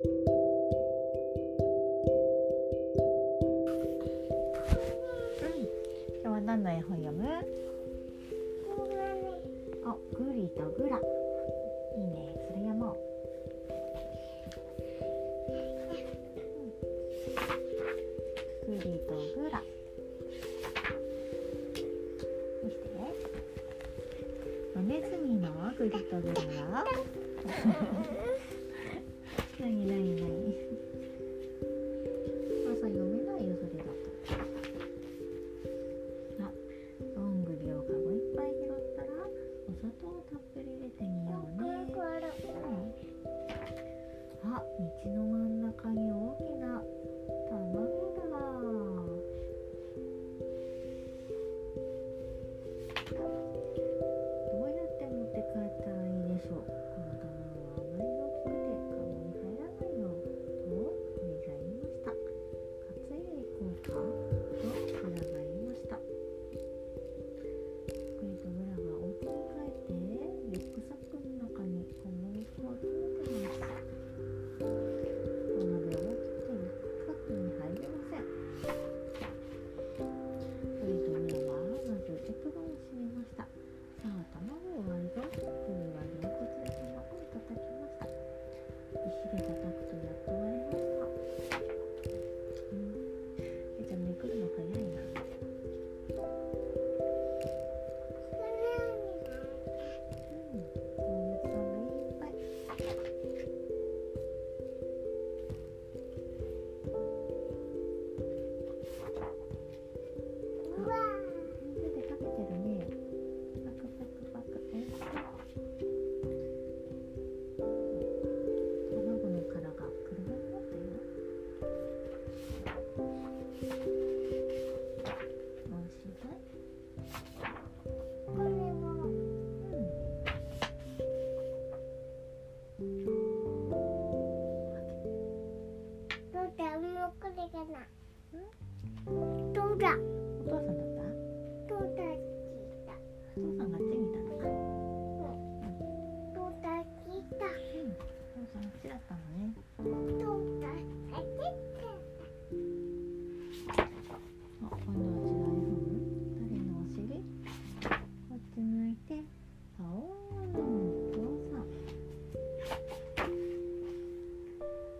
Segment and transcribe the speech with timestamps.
[0.00, 0.12] 今
[6.22, 7.24] 日は何の絵本読む？
[9.84, 10.98] あ、グリとグラ。
[10.98, 11.00] い
[12.00, 12.96] いね、それもう。
[18.68, 19.60] グリとグラ。
[22.62, 22.86] して。
[24.80, 26.40] ネズミのグリとグラ
[26.70, 26.86] は？
[29.60, 30.47] ないないない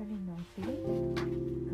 [0.00, 1.69] very noisy.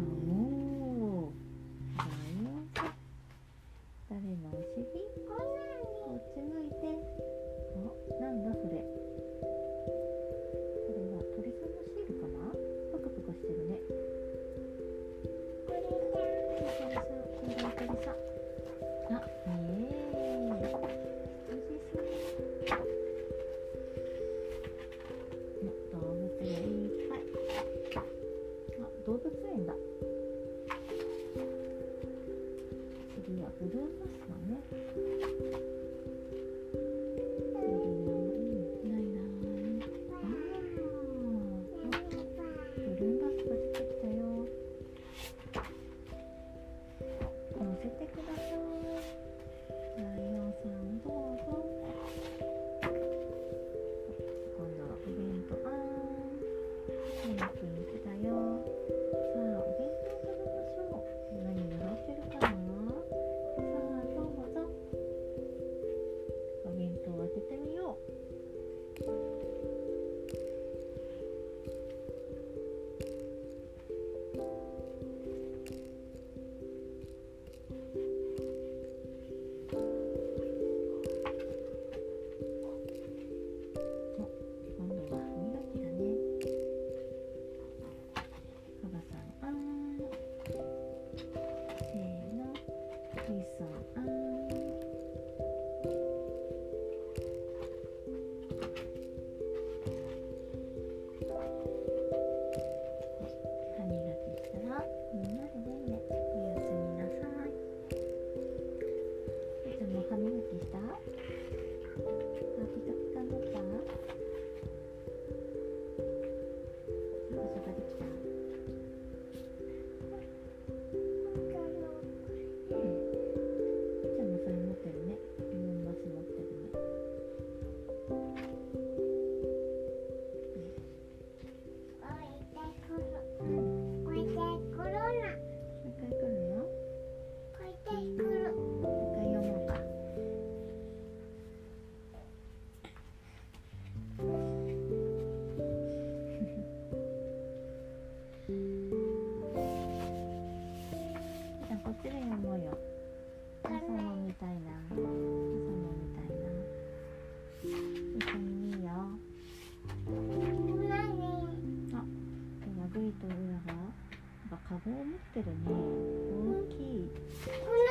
[163.76, 167.11] なんかカを持ってるね大きい
[167.46, 167.84] 色い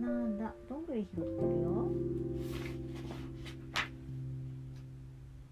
[0.00, 0.54] なんだ？
[0.68, 1.90] どんぐり拾ってるよ。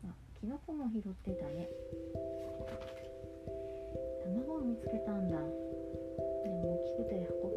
[0.04, 0.06] あ
[0.40, 1.68] キノコも拾ってたね。
[4.24, 5.36] 卵を見つけたんだ。
[5.36, 5.44] で
[6.48, 7.47] も大きくて運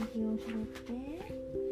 [0.00, 1.69] 指を拾って。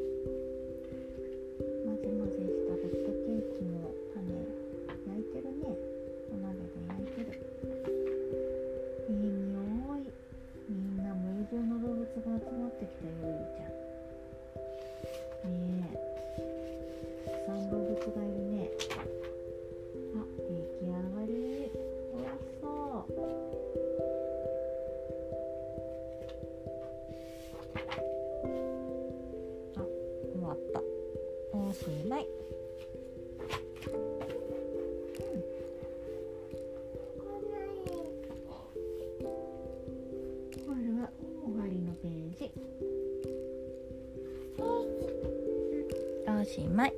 [46.49, 46.95] しまい。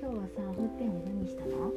[0.00, 1.72] 今日はさ保育園で何したの、保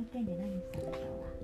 [0.00, 0.84] 育園で何したの？
[0.86, 1.39] 今日は。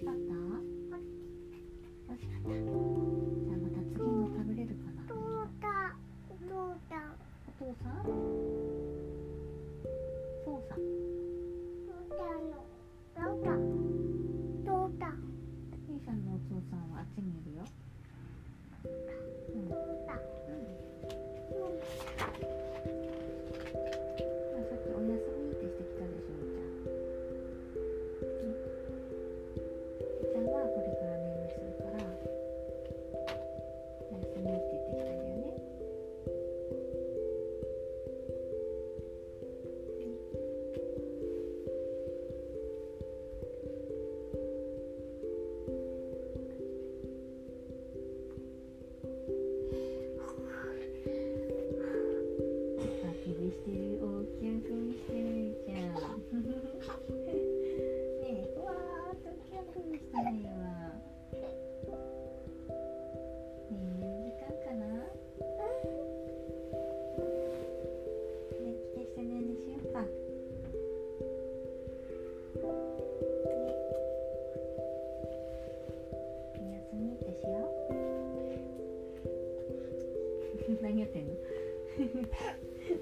[0.00, 0.14] しかっ
[2.46, 2.89] た？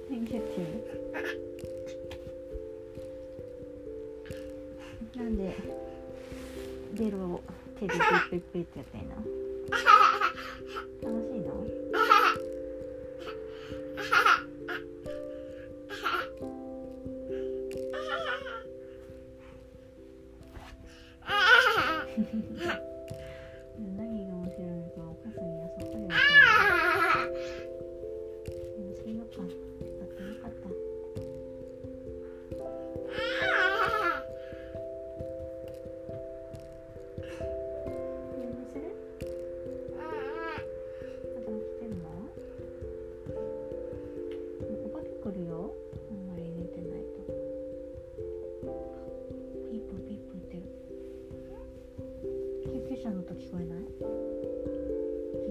[0.08, 0.98] Thank you too.
[5.16, 5.56] なんで
[7.10, 7.42] ロを
[7.80, 7.94] 手で
[8.62, 9.08] ってやっん
[11.02, 11.48] 楽しいの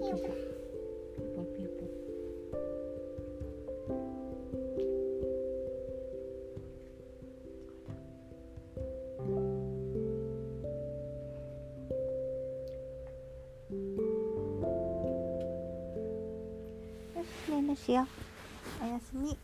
[0.10, 0.16] よ
[17.46, 18.08] しねんねしよ。
[18.82, 19.38] うおやすみ。